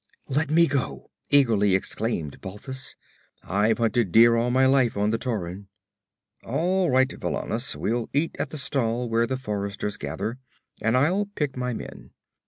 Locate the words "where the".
9.07-9.37